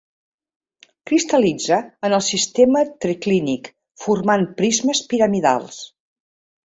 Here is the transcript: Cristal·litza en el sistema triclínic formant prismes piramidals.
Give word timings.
Cristal·litza 1.09 1.77
en 2.09 2.15
el 2.19 2.25
sistema 2.29 2.83
triclínic 3.05 3.69
formant 4.07 4.49
prismes 4.63 5.03
piramidals. 5.13 5.79